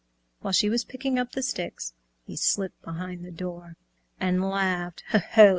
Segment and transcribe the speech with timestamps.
[0.39, 1.93] While she was picking up the sticks
[2.25, 3.75] He slipped behind the door,
[4.19, 5.19] And laughed "Ho!
[5.19, 5.49] Ho!"